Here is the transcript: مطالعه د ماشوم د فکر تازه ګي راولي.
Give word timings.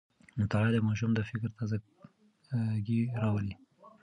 مطالعه 0.39 0.71
د 0.73 0.77
ماشوم 0.87 1.11
د 1.15 1.19
فکر 1.29 1.49
تازه 1.57 1.77
ګي 2.85 3.01
راولي. 3.21 3.55